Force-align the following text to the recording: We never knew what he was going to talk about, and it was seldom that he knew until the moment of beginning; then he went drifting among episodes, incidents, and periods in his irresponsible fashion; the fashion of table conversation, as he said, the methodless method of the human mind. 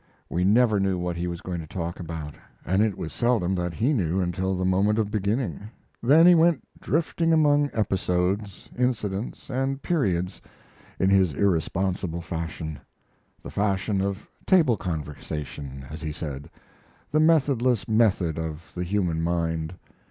We 0.31 0.43
never 0.43 0.79
knew 0.79 0.97
what 0.97 1.15
he 1.15 1.27
was 1.27 1.41
going 1.41 1.59
to 1.59 1.67
talk 1.67 1.99
about, 1.99 2.33
and 2.65 2.81
it 2.81 2.97
was 2.97 3.13
seldom 3.13 3.53
that 3.53 3.71
he 3.75 3.93
knew 3.93 4.19
until 4.19 4.57
the 4.57 4.65
moment 4.65 4.97
of 4.97 5.11
beginning; 5.11 5.69
then 6.01 6.25
he 6.25 6.33
went 6.33 6.63
drifting 6.79 7.31
among 7.31 7.69
episodes, 7.71 8.67
incidents, 8.75 9.51
and 9.51 9.79
periods 9.83 10.41
in 10.99 11.11
his 11.11 11.33
irresponsible 11.35 12.23
fashion; 12.23 12.79
the 13.43 13.51
fashion 13.51 14.01
of 14.01 14.27
table 14.47 14.75
conversation, 14.75 15.85
as 15.91 16.01
he 16.01 16.11
said, 16.11 16.49
the 17.11 17.19
methodless 17.19 17.87
method 17.87 18.39
of 18.39 18.71
the 18.73 18.83
human 18.83 19.21
mind. 19.21 19.75